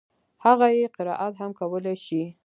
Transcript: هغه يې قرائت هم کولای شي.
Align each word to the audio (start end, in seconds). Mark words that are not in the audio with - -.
هغه 0.45 0.67
يې 0.77 0.87
قرائت 0.95 1.33
هم 1.39 1.51
کولای 1.59 1.95
شي. 2.05 2.21